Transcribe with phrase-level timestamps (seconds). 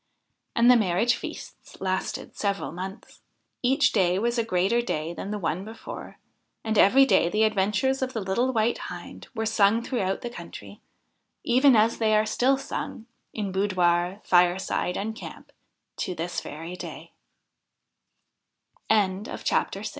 [0.55, 3.21] And the marriage feasts lasted several months.
[3.61, 6.17] Each day was a greater day than the one before;
[6.63, 10.81] and every day the adventures of the little White Hind were sung throughout the country,
[11.43, 15.51] even as they are still sung, in boudoir, fireside, and camp,
[15.97, 17.11] to this v